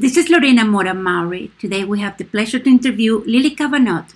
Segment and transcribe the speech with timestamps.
[0.00, 1.50] This is Lorena Mora Maury.
[1.58, 4.06] Today we have the pleasure to interview Lily Cavanaugh.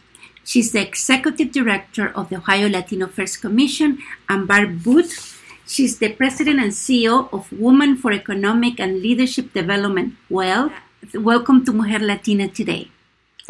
[0.45, 3.98] She's the Executive Director of the Ohio Latino Affairs Commission,
[4.29, 5.42] and Barb Booth.
[5.66, 10.14] She's the President and CEO of Women for Economic and Leadership Development.
[10.30, 10.71] Well,
[11.14, 12.88] welcome to Mujer Latina today.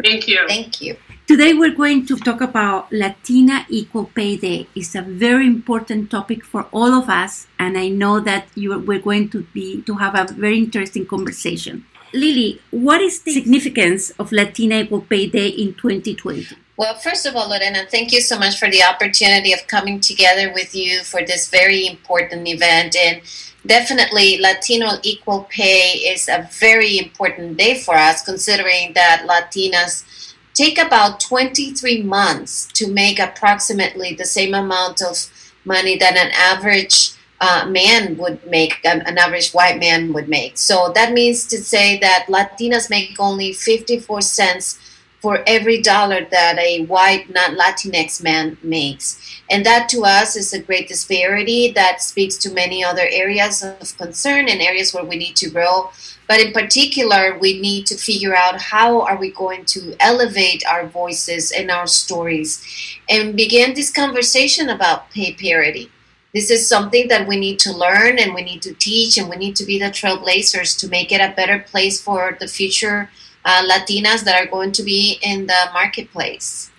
[0.03, 0.39] Thank you.
[0.47, 0.97] Thank you.
[1.27, 4.67] Today we're going to talk about Latina Equal Pay Day.
[4.73, 9.05] It's a very important topic for all of us, and I know that you, we're
[9.05, 11.85] going to be to have a very interesting conversation.
[12.13, 16.55] Lily, what is the significance of Latina Equal Pay Day in 2020?
[16.77, 20.53] Well, first of all, Lorena, thank you so much for the opportunity of coming together
[20.53, 22.95] with you for this very important event.
[22.95, 23.21] And
[23.65, 30.77] definitely, Latino Equal Pay is a very important day for us, considering that Latinas take
[30.77, 35.31] about 23 months to make approximately the same amount of
[35.65, 37.12] money that an average
[37.43, 40.57] uh, man would make, an, an average white man would make.
[40.57, 44.79] So that means to say that Latinas make only 54 cents
[45.19, 49.41] for every dollar that a white not Latinx man makes.
[49.49, 53.97] And that to us is a great disparity that speaks to many other areas of
[53.97, 55.91] concern and areas where we need to grow.
[56.29, 60.87] But in particular, we need to figure out how are we going to elevate our
[60.87, 62.63] voices and our stories
[63.09, 65.91] and begin this conversation about pay parity
[66.33, 69.35] this is something that we need to learn and we need to teach and we
[69.35, 73.09] need to be the trailblazers to make it a better place for the future
[73.45, 76.71] uh, Latinas that are going to be in the marketplace.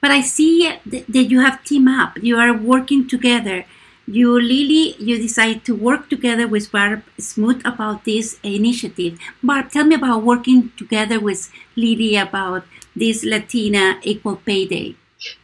[0.00, 2.22] But I see that you have team up.
[2.22, 3.64] You are working together.
[4.06, 7.02] You, Lily, you decide to work together with Barb
[7.36, 9.18] Booth about this initiative.
[9.42, 12.64] Barb, tell me about working together with Lily about
[12.96, 14.96] this Latina Equal Pay Day.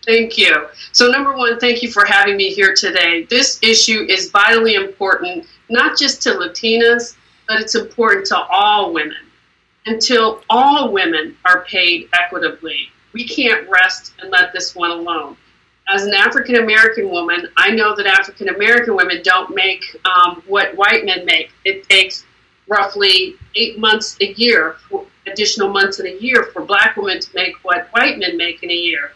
[0.05, 0.69] Thank you.
[0.92, 3.24] So, number one, thank you for having me here today.
[3.24, 7.16] This issue is vitally important, not just to Latinas,
[7.48, 9.18] but it's important to all women.
[9.86, 15.36] Until all women are paid equitably, we can't rest and let this one alone.
[15.88, 20.77] As an African American woman, I know that African American women don't make um, what
[20.77, 21.52] white men make.
[21.64, 22.24] It takes
[22.67, 24.77] roughly eight months a year,
[25.28, 28.70] additional months in a year, for black women to make what white men make in
[28.70, 29.12] a year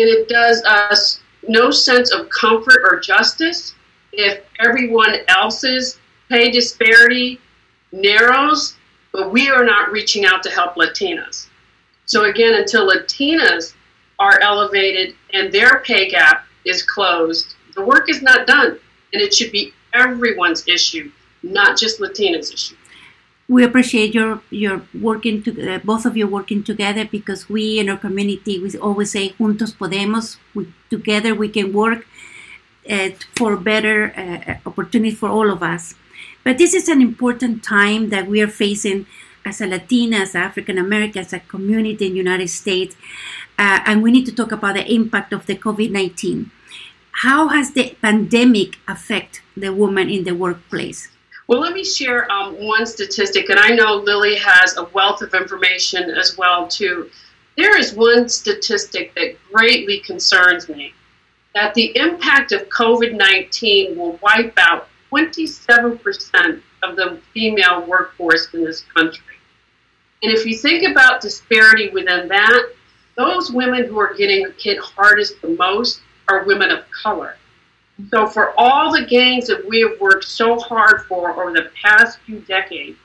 [0.00, 3.74] and it does us no sense of comfort or justice
[4.12, 5.98] if everyone else's
[6.28, 7.40] pay disparity
[7.92, 8.76] narrows,
[9.12, 11.48] but we are not reaching out to help Latinas.
[12.06, 13.74] So, again, until Latinas
[14.18, 18.78] are elevated and their pay gap is closed, the work is not done.
[19.12, 21.10] And it should be everyone's issue,
[21.42, 22.76] not just Latinas' issue
[23.48, 27.88] we appreciate your your working to, uh, both of you working together because we in
[27.88, 30.36] our community we always say juntos podemos.
[30.54, 32.06] We, together we can work
[32.88, 35.94] uh, for better uh, opportunity for all of us.
[36.44, 39.06] But this is an important time that we are facing
[39.44, 42.96] as a latina as african american as a community in the united states
[43.58, 46.50] uh, and we need to talk about the impact of the covid-19
[47.24, 51.08] how has the pandemic affect the woman in the workplace
[51.48, 55.32] well, let me share um, one statistic, and I know Lily has a wealth of
[55.32, 57.10] information as well too.
[57.56, 60.92] There is one statistic that greatly concerns me:
[61.54, 68.82] that the impact of COVID-19 will wipe out 27% of the female workforce in this
[68.94, 69.36] country.
[70.22, 72.72] And if you think about disparity within that,
[73.16, 77.36] those women who are getting hit hardest the most are women of color.
[78.10, 82.20] So, for all the gains that we have worked so hard for over the past
[82.20, 82.96] few decades,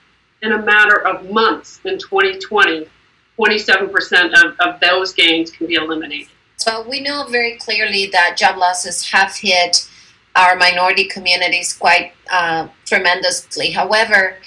[0.41, 2.87] in a matter of months in 2020,
[3.39, 6.29] 27% of, of those gains can be eliminated.
[6.57, 9.89] So, we know very clearly that job losses have hit
[10.35, 13.71] our minority communities quite uh, tremendously.
[13.71, 14.37] However,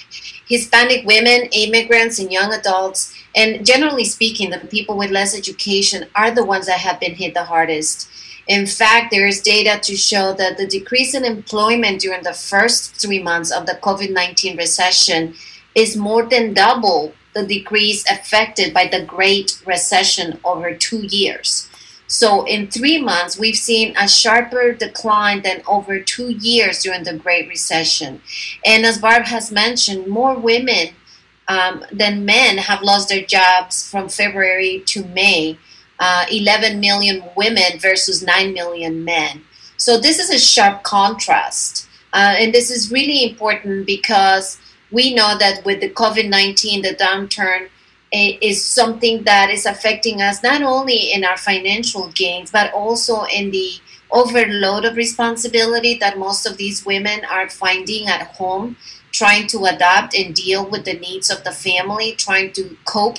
[0.47, 6.31] Hispanic women, immigrants, and young adults, and generally speaking, the people with less education are
[6.31, 8.09] the ones that have been hit the hardest.
[8.47, 12.95] In fact, there is data to show that the decrease in employment during the first
[12.95, 15.35] three months of the COVID 19 recession
[15.75, 21.69] is more than double the decrease affected by the Great Recession over two years.
[22.07, 27.17] So, in three months, we've seen a sharper decline than over two years during the
[27.17, 28.21] Great Recession.
[28.65, 30.95] And as Barb has mentioned, more women
[31.49, 35.59] um, than men have lost their jobs from February to May
[35.99, 39.41] uh, 11 million women versus 9 million men.
[39.77, 41.87] So this is a sharp contrast.
[42.13, 44.57] Uh, and this is really important because
[44.91, 47.69] we know that with the COVID 19, the downturn
[48.11, 53.51] is something that is affecting us not only in our financial gains, but also in
[53.51, 53.71] the
[54.11, 58.77] overload of responsibility that most of these women are finding at home
[59.11, 63.17] trying to adapt and deal with the needs of the family, trying to cope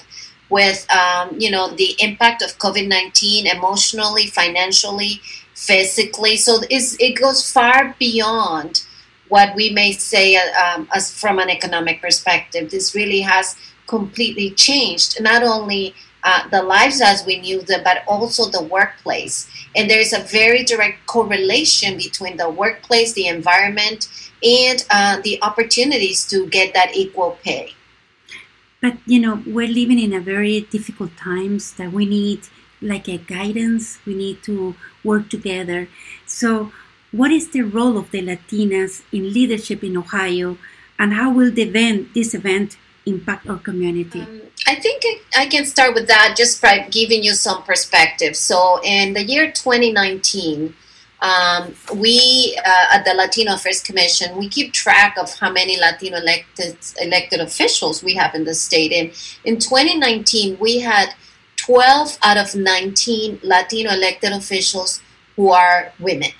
[0.50, 5.20] with um, you know the impact of COVID nineteen emotionally, financially,
[5.54, 6.36] physically.
[6.36, 8.84] So it goes far beyond
[9.28, 12.70] what we may say uh, um, as from an economic perspective.
[12.70, 13.56] This really has
[13.86, 19.48] completely changed not only uh, the lives as we knew them, but also the workplace.
[19.76, 24.08] And there's a very direct correlation between the workplace, the environment,
[24.42, 27.74] and uh, the opportunities to get that equal pay.
[28.80, 32.48] But you know, we're living in a very difficult times that we need
[32.80, 33.98] like a guidance.
[34.06, 35.88] We need to work together.
[36.26, 36.72] So,
[37.10, 40.58] what is the role of the Latinas in leadership in Ohio,
[40.98, 42.76] and how will the event, this event,
[43.06, 44.20] impact our community?
[44.20, 45.02] Um, I think
[45.36, 48.36] I can start with that just by giving you some perspective.
[48.36, 50.74] So, in the year 2019,
[51.20, 56.18] um, we uh, at the Latino Affairs Commission we keep track of how many Latino
[56.18, 58.92] elected elected officials we have in the state.
[58.92, 59.10] And
[59.44, 61.14] in 2019, we had
[61.56, 65.02] 12 out of 19 Latino elected officials
[65.36, 66.30] who are women.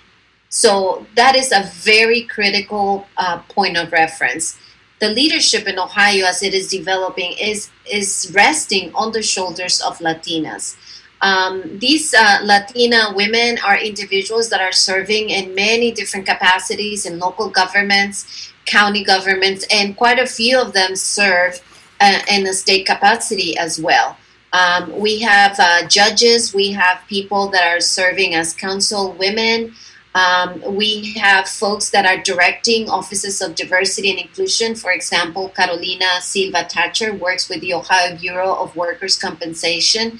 [0.48, 4.58] So that is a very critical uh, point of reference.
[5.00, 9.98] The leadership in Ohio, as it is developing, is is resting on the shoulders of
[9.98, 10.76] Latinas.
[11.20, 17.18] Um, these uh, Latina women are individuals that are serving in many different capacities in
[17.18, 21.60] local governments, county governments, and quite a few of them serve
[22.00, 24.16] uh, in a state capacity as well.
[24.52, 29.74] Um, we have uh, judges, we have people that are serving as council women.
[30.14, 34.74] Um, we have folks that are directing offices of diversity and inclusion.
[34.74, 40.18] For example, Carolina Silva Thatcher works with the Ohio Bureau of Workers' Compensation.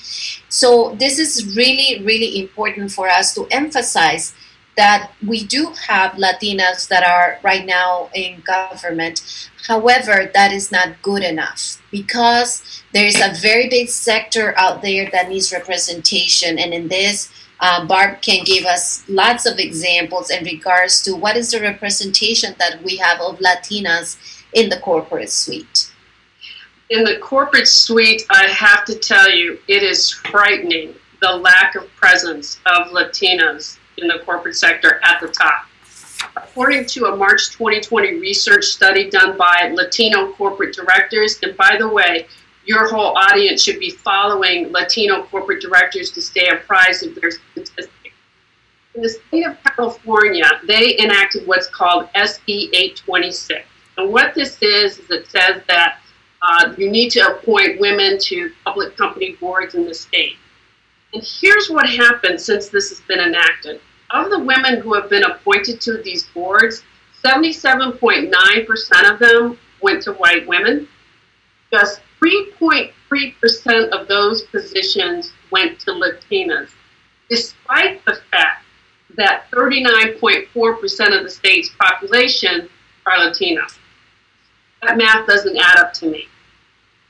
[0.49, 4.35] So, this is really, really important for us to emphasize
[4.79, 9.51] that we do have Latinas that are right now in government.
[9.67, 12.63] However, that is not good enough because
[12.93, 16.61] there is a very big sector out there that needs representation.
[16.61, 17.29] And in this,
[17.61, 22.55] uh, Barb can give us lots of examples in regards to what is the representation
[22.59, 24.17] that we have of Latinas
[24.53, 25.93] in the corporate suite.
[26.91, 31.95] In the corporate suite, I have to tell you, it is frightening the lack of
[31.97, 35.67] presence of Latinas in the corporate sector at the top.
[36.37, 41.89] According to a March 2020 research study done by Latino corporate directors, and by the
[41.89, 42.27] way,
[42.69, 48.15] your whole audience should be following Latino corporate directors to stay apprised of their statistics.
[48.95, 53.67] In the state of California, they enacted what's called SB 826.
[53.97, 55.99] And what this is, is it says that
[56.43, 60.37] uh, you need to appoint women to public company boards in the state.
[61.15, 63.81] And here's what happened since this has been enacted
[64.11, 66.83] of the women who have been appointed to these boards,
[67.25, 70.89] 77.9% of them went to white women.
[71.71, 76.71] Just 3.3% of those positions went to Latinas,
[77.29, 78.65] despite the fact
[79.17, 82.69] that 39.4% of the state's population
[83.07, 83.63] are Latina.
[84.83, 86.29] That math doesn't add up to me.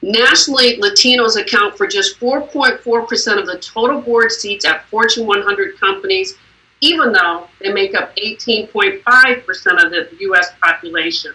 [0.00, 6.38] Nationally, Latinos account for just 4.4% of the total board seats at Fortune 100 companies
[6.81, 11.32] even though they make up 18.5% of the US population.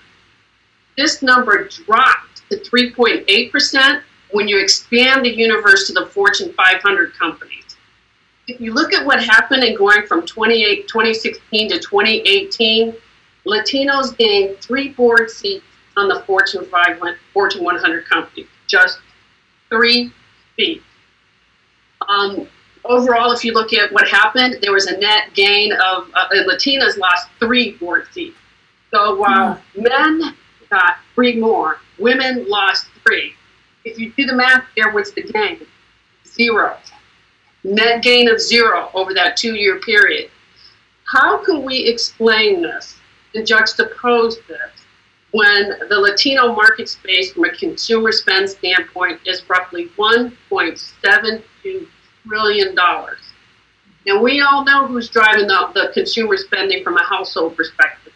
[0.98, 4.02] This number dropped to 3.8%
[4.32, 7.78] when you expand the universe to the Fortune 500 companies.
[8.48, 12.96] If you look at what happened in going from 2016 to 2018,
[13.46, 19.00] Latinos gained three board seats on the Fortune 500, Fortune 100 companies, just
[19.70, 20.12] three
[20.58, 20.84] seats.
[22.08, 22.48] Um,
[22.84, 26.98] overall, if you look at what happened, there was a net gain of uh, Latinas
[26.98, 28.38] lost three board seats.
[28.92, 29.84] So while mm.
[29.84, 30.36] men
[30.70, 33.34] got three more, women lost three.
[33.86, 35.66] If you do the math there, what's the gain?
[36.28, 36.78] Zero.
[37.64, 40.30] Net gain of zero over that two year period.
[41.06, 42.98] How can we explain this
[43.36, 44.72] and juxtapose this
[45.32, 51.88] when the Latino market space from a consumer spend standpoint is roughly 1.72
[52.28, 53.20] trillion dollars.
[54.06, 58.14] And we all know who's driving the, the consumer spending from a household perspective.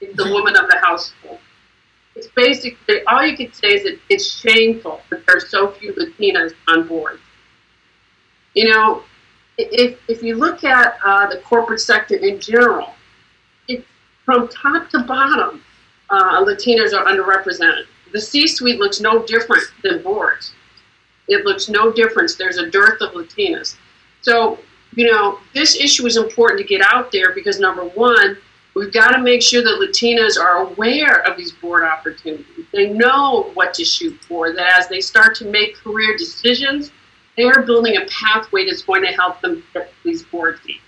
[0.00, 1.38] It's the woman of the household.
[2.16, 5.92] It's basically all you can say is that it's shameful that there are so few
[5.94, 7.18] Latinas on board.
[8.54, 9.02] You know,
[9.58, 12.94] if, if you look at uh, the corporate sector in general,
[13.68, 13.84] it's
[14.24, 15.62] from top to bottom,
[16.10, 17.86] uh, Latinas are underrepresented.
[18.12, 20.52] The C suite looks no different than boards.
[21.26, 22.36] It looks no difference.
[22.36, 23.76] There's a dearth of Latinas.
[24.20, 24.58] So,
[24.94, 28.36] you know, this issue is important to get out there because number one,
[28.74, 32.66] We've got to make sure that Latinas are aware of these board opportunities.
[32.72, 36.90] They know what to shoot for, that as they start to make career decisions,
[37.36, 40.80] they are building a pathway that's going to help them get these board seats.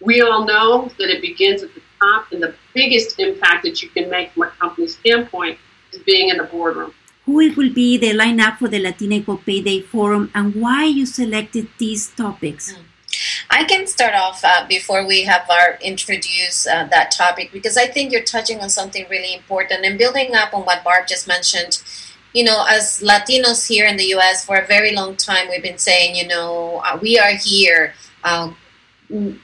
[0.00, 3.90] We all know that it begins at the top, and the biggest impact that you
[3.90, 5.58] can make from a company standpoint
[5.92, 6.94] is being in the boardroom.
[7.26, 11.06] Who will be the lineup for the Latina Equal Pay Day Forum and why you
[11.06, 12.72] selected these topics?
[12.72, 12.84] Mm.
[13.50, 17.86] I can start off uh, before we have our introduce uh, that topic because I
[17.86, 21.82] think you're touching on something really important and building up on what Barb just mentioned.
[22.32, 24.44] You know, as Latinos here in the U.S.
[24.44, 27.94] for a very long time, we've been saying, you know, uh, we are here.
[28.24, 28.52] Uh,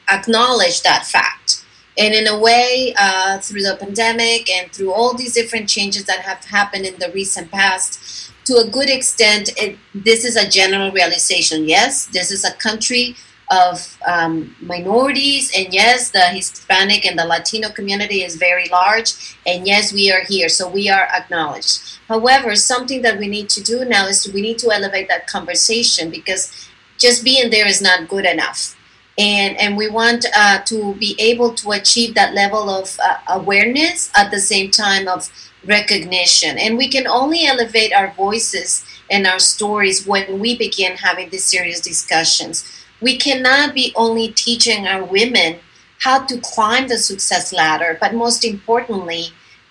[0.08, 1.64] acknowledge that fact.
[1.98, 6.20] And in a way, uh, through the pandemic and through all these different changes that
[6.20, 10.90] have happened in the recent past, to a good extent, it, this is a general
[10.92, 11.68] realization.
[11.68, 13.16] Yes, this is a country
[13.50, 19.66] of um, minorities, and yes, the Hispanic and the Latino community is very large, and
[19.66, 21.98] yes, we are here, so we are acknowledged.
[22.06, 26.10] However, something that we need to do now is we need to elevate that conversation
[26.10, 28.76] because just being there is not good enough.
[29.18, 34.10] And, and we want uh, to be able to achieve that level of uh, awareness
[34.16, 35.28] at the same time of
[35.64, 36.56] recognition.
[36.58, 41.44] And we can only elevate our voices and our stories when we begin having these
[41.44, 45.58] serious discussions we cannot be only teaching our women
[46.00, 49.26] how to climb the success ladder, but most importantly,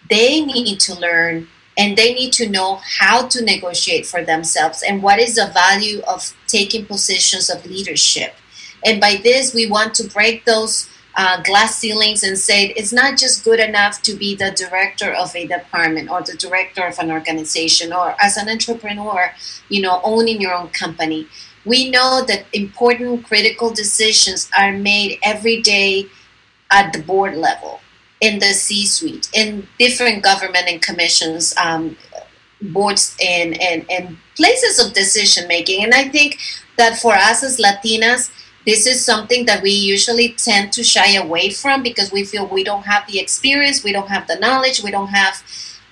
[0.09, 5.01] they need to learn and they need to know how to negotiate for themselves and
[5.01, 8.35] what is the value of taking positions of leadership.
[8.85, 13.17] And by this, we want to break those uh, glass ceilings and say it's not
[13.17, 17.11] just good enough to be the director of a department or the director of an
[17.11, 19.31] organization or as an entrepreneur,
[19.69, 21.27] you know, owning your own company
[21.65, 26.05] we know that important critical decisions are made every day
[26.71, 27.79] at the board level
[28.21, 31.95] in the c suite in different government and commissions um,
[32.61, 36.37] boards and, and, and places of decision making and i think
[36.77, 38.31] that for us as latinas
[38.65, 42.63] this is something that we usually tend to shy away from because we feel we
[42.63, 45.41] don't have the experience we don't have the knowledge we don't have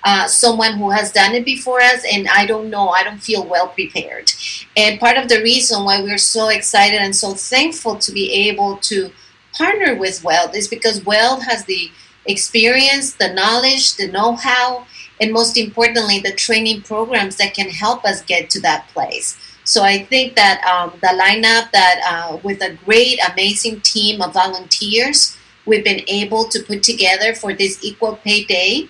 [0.08, 3.46] uh, someone who has done it before us, and I don't know, I don't feel
[3.46, 4.32] well prepared.
[4.78, 8.78] And part of the reason why we're so excited and so thankful to be able
[8.90, 9.12] to
[9.54, 11.92] partner with Weld is because Weld has the
[12.26, 14.88] experience, the knowledge, the know how,
[15.20, 19.38] and most importantly, the training programs that can help us get to that place.
[19.66, 24.32] So I think that um, the lineup that uh, with a great, amazing team of
[24.32, 25.36] volunteers,
[25.66, 28.88] we've been able to put together for this Equal Pay Day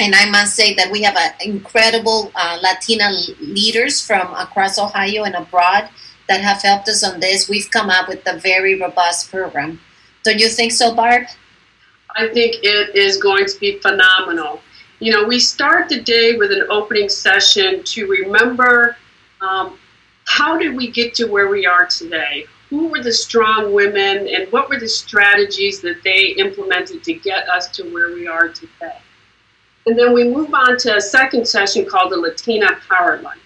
[0.00, 5.34] and I must say that we have incredible uh, Latina leaders from across Ohio and
[5.34, 5.88] abroad
[6.28, 7.48] that have helped us on this.
[7.48, 9.80] We've come up with a very robust program.
[10.24, 11.26] Don't you think so, Barb?
[12.14, 14.60] I think it is going to be phenomenal.
[15.00, 18.96] You know, we start the day with an opening session to remember
[19.40, 19.78] um,
[20.26, 22.46] how did we get to where we are today?
[22.70, 27.48] Who were the strong women and what were the strategies that they implemented to get
[27.48, 28.98] us to where we are today?
[29.88, 33.40] And then we move on to a second session called the Latina Power Lunch.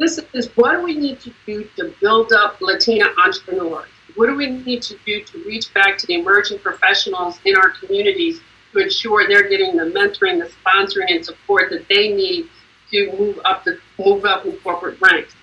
[0.00, 3.86] This is what do we need to do to build up Latina entrepreneurs?
[4.16, 7.70] What do we need to do to reach back to the emerging professionals in our
[7.70, 8.40] communities
[8.72, 12.48] to ensure they're getting the mentoring, the sponsoring, and support that they need
[12.90, 15.36] to move up the move up in corporate ranks?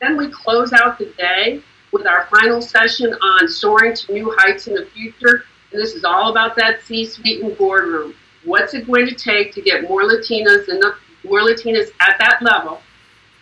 [0.00, 4.66] Then we close out the day with our final session on soaring to new heights
[4.66, 5.44] in the future.
[5.70, 8.16] And this is all about that C-suite and boardroom.
[8.48, 10.82] What's it going to take to get more Latinas and
[11.22, 12.80] more Latinas at that level?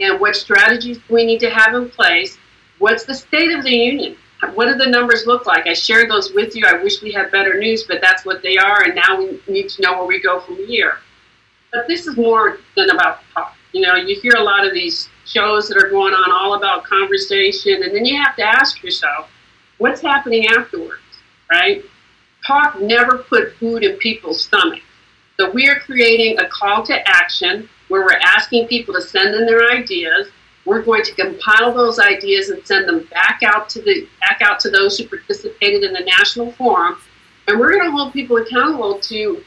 [0.00, 2.36] And what strategies we need to have in place?
[2.78, 4.16] What's the state of the union?
[4.54, 5.68] What do the numbers look like?
[5.68, 6.66] I shared those with you.
[6.66, 9.68] I wish we had better news, but that's what they are, and now we need
[9.70, 10.98] to know where we go from here.
[11.72, 13.54] But this is more than about talk.
[13.72, 16.84] You know, you hear a lot of these shows that are going on all about
[16.84, 19.28] conversation, and then you have to ask yourself,
[19.78, 21.00] what's happening afterwards,
[21.50, 21.84] right?
[22.44, 24.82] Talk never put food in people's stomachs.
[25.38, 29.44] So we are creating a call to action where we're asking people to send in
[29.44, 30.28] their ideas.
[30.64, 34.58] We're going to compile those ideas and send them back out to the back out
[34.60, 36.98] to those who participated in the national forum,
[37.46, 39.44] and we're going to hold people accountable to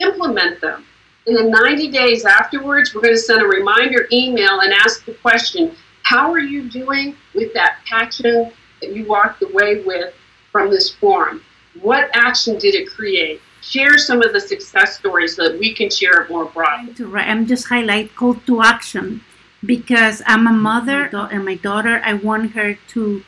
[0.00, 0.84] implement them.
[1.26, 5.14] In the 90 days afterwards, we're going to send a reminder email and ask the
[5.14, 8.52] question: How are you doing with that passion
[8.82, 10.14] that you walked away with
[10.52, 11.42] from this forum?
[11.80, 13.40] What action did it create?
[13.68, 16.94] Share some of the success stories so that we can share it more broadly.
[17.14, 19.22] I'm just highlight call to action
[19.64, 23.22] because I'm a mother and my daughter, I want her to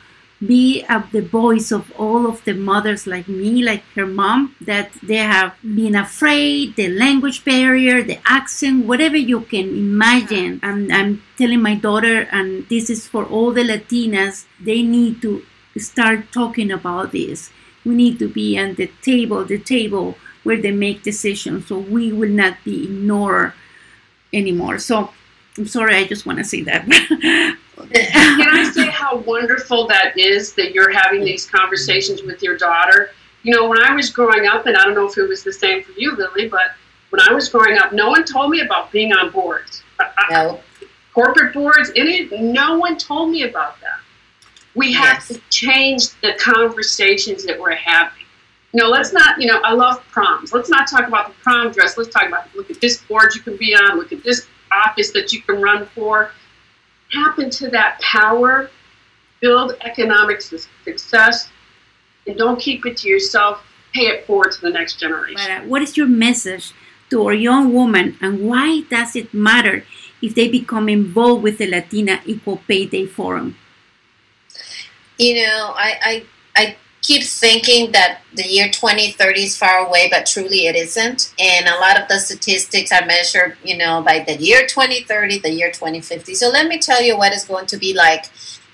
[0.45, 4.91] be uh, the voice of all of the mothers like me, like her mom, that
[5.03, 10.59] they have been afraid, the language barrier, the accent, whatever you can imagine.
[10.63, 15.45] I'm, I'm telling my daughter, and this is for all the Latinas, they need to
[15.77, 17.51] start talking about this.
[17.85, 22.11] We need to be at the table, the table where they make decisions, so we
[22.11, 23.53] will not be ignored
[24.33, 24.79] anymore.
[24.79, 25.11] So
[25.57, 26.85] I'm sorry, I just want to say that.
[27.93, 33.11] Can I say how wonderful that is that you're having these conversations with your daughter?
[33.43, 35.53] You know, when I was growing up, and I don't know if it was the
[35.53, 36.61] same for you, Lily, but
[37.09, 39.83] when I was growing up, no one told me about being on boards.
[40.29, 40.61] No.
[41.13, 43.99] Corporate boards, any, no one told me about that.
[44.75, 45.27] We have Yes.
[45.27, 48.20] to change the conversations that we're having.
[48.73, 50.53] You know, let's not, you know, I love proms.
[50.53, 51.97] Let's not talk about the prom dress.
[51.97, 55.11] Let's talk about, look at this board you can be on, look at this office
[55.11, 56.31] that you can run for.
[57.11, 58.71] Happen to that power,
[59.41, 61.49] build economic success,
[62.25, 63.61] and don't keep it to yourself.
[63.93, 65.35] Pay it forward to the next generation.
[65.35, 66.73] But uh, what is your message
[67.09, 69.83] to our young women, and why does it matter
[70.21, 73.57] if they become involved with the Latina Equal Pay Day Forum?
[75.17, 76.23] You know, I,
[76.55, 81.33] I, I keep thinking that the year 2030 is far away, but truly it isn't.
[81.39, 85.51] And a lot of the statistics are measured, you know, by the year 2030, the
[85.51, 86.35] year 2050.
[86.35, 88.25] So let me tell you what it's going to be like,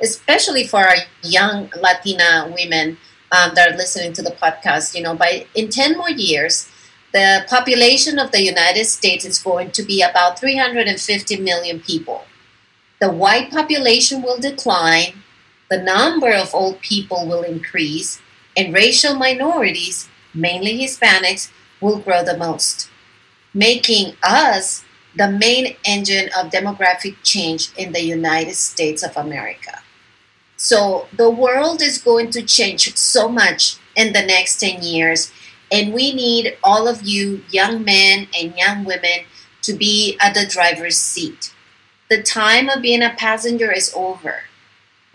[0.02, 2.98] especially for our young Latina women
[3.32, 4.94] um, that are listening to the podcast.
[4.94, 6.70] You know, by in 10 more years,
[7.14, 12.26] the population of the United States is going to be about 350 million people.
[13.00, 15.24] The white population will decline
[15.70, 18.22] the number of old people will increase,
[18.56, 22.90] and racial minorities, mainly Hispanics, will grow the most,
[23.54, 24.84] making us
[25.16, 29.82] the main engine of demographic change in the United States of America.
[30.56, 35.32] So the world is going to change so much in the next 10 years,
[35.72, 39.26] and we need all of you, young men and young women,
[39.64, 41.54] to be at the driver's seat.
[42.10, 44.44] The time of being a passenger is over.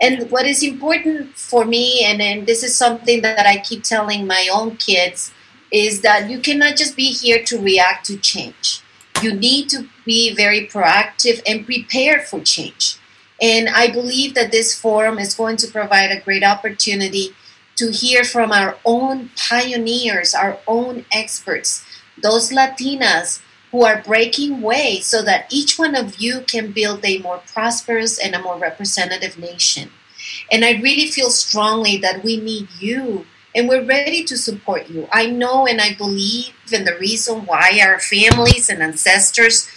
[0.01, 4.27] And what is important for me, and, and this is something that I keep telling
[4.27, 5.31] my own kids,
[5.71, 8.81] is that you cannot just be here to react to change.
[9.21, 12.97] You need to be very proactive and prepared for change.
[13.41, 17.35] And I believe that this forum is going to provide a great opportunity
[17.77, 21.83] to hear from our own pioneers, our own experts,
[22.21, 23.41] those Latinas
[23.73, 28.23] who are breaking way so that each one of you can build a more prosperous
[28.23, 29.89] and a more representative nation.
[30.51, 35.07] And I really feel strongly that we need you and we're ready to support you.
[35.11, 39.67] I know and I believe in the reason why our families and ancestors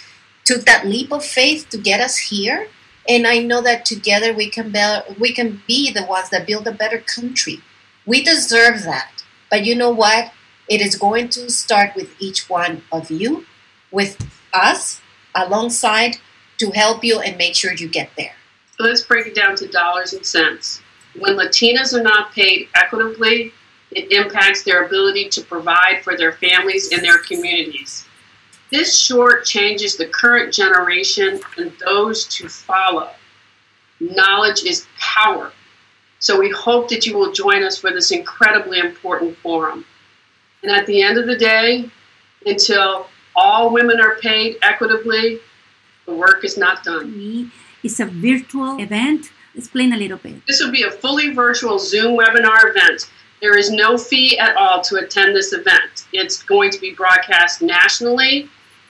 [0.45, 2.67] took that leap of faith to get us here.
[3.09, 6.67] And I know that together we can be, we can be the ones that build
[6.67, 7.61] a better country.
[8.05, 9.23] We deserve that.
[9.49, 10.31] But you know what?
[10.69, 13.47] It is going to start with each one of you
[13.91, 14.17] with
[14.53, 15.01] us
[15.35, 16.17] alongside
[16.57, 18.33] to help you and make sure you get there.
[18.79, 20.81] Let's break it down to dollars and cents.
[21.17, 23.53] When Latinas are not paid equitably,
[23.91, 28.05] it impacts their ability to provide for their families and their communities.
[28.71, 33.11] This short changes the current generation and those to follow.
[33.99, 35.53] Knowledge is power.
[36.19, 39.85] So we hope that you will join us for this incredibly important forum.
[40.63, 41.89] And at the end of the day,
[42.45, 45.39] until all women are paid equitably,
[46.07, 47.15] the work is not done.
[47.15, 47.51] Me,
[47.83, 49.31] it's a virtual event.
[49.55, 50.45] Explain a little bit.
[50.47, 53.09] This will be a fully virtual Zoom webinar event.
[53.41, 56.07] There is no fee at all to attend this event.
[56.11, 58.49] It's going to be broadcast nationally,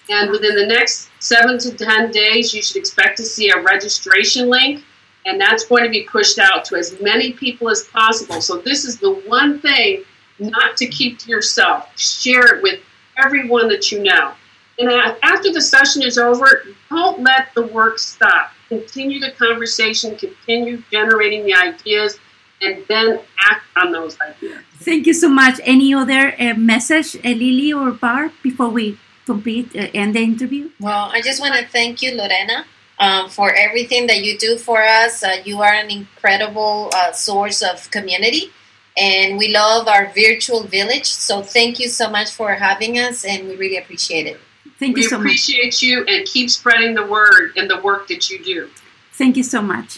[0.09, 4.49] and within the next seven to 10 days, you should expect to see a registration
[4.49, 4.83] link,
[5.25, 8.41] and that's going to be pushed out to as many people as possible.
[8.41, 10.03] So, this is the one thing
[10.39, 11.89] not to keep to yourself.
[11.97, 12.79] Share it with
[13.17, 14.33] everyone that you know.
[14.79, 14.89] And
[15.23, 18.51] after the session is over, don't let the work stop.
[18.69, 22.19] Continue the conversation, continue generating the ideas,
[22.61, 24.61] and then act on those ideas.
[24.79, 25.59] Thank you so much.
[25.63, 30.69] Any other uh, message, uh, Lily or Barb, before we complete uh, end the interview?
[30.79, 32.65] Well, I just want to thank you, Lorena,
[32.99, 35.23] um, for everything that you do for us.
[35.23, 38.51] Uh, you are an incredible uh, source of community,
[38.97, 41.05] and we love our virtual village.
[41.05, 44.39] So thank you so much for having us, and we really appreciate it.
[44.79, 45.23] Thank We you so much.
[45.23, 48.69] We appreciate you and keep spreading the word and the work that you do.
[49.13, 49.95] Thank you so much.